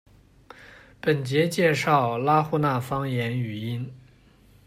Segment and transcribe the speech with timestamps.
[0.99, 3.93] 本节介绍拉祜纳方言语音。